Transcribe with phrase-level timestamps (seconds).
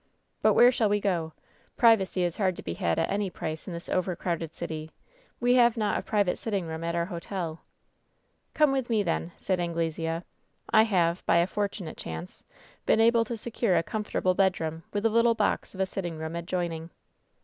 [0.41, 1.41] "But where shall we go f
[1.77, 4.89] Privacy is hardly to be had at any price in this overcrowded city.
[5.39, 7.61] We have not a private sitting room at onr Hotel."
[8.55, 10.23] 836 WHEN SHADOWS DIE "Come with me, then," said Anglesea.
[10.73, 12.43] "I have, by a fortunate chance,
[12.87, 16.17] been able to secure a comfortable bed room, with a little box of a sittinp^
[16.17, 16.89] room adjoining."